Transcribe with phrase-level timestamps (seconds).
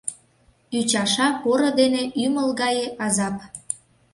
[0.77, 3.35] Ӱчаша поро дене ӱмыл гае азап.